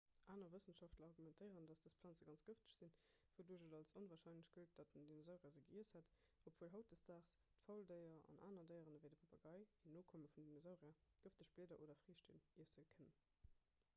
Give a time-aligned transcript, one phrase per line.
[0.33, 2.77] aner wëssenschaftler argumentéieren datt dës planze ganz gëfteg
[3.33, 8.17] sinn wouduerch et als onwarscheinlech gëllt datt en dinosaurier se giess hätt obwuel hautdesdaags d'fauldéier
[8.33, 12.91] an aner déieren ewéi de papagei en nokomme vum dinosaurier gëfteg blieder oder friichten iessen
[12.97, 13.31] kënnen